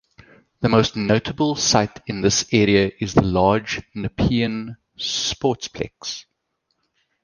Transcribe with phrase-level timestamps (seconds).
[0.61, 6.25] The most notable site in this area is the large Nepean Sportsplex.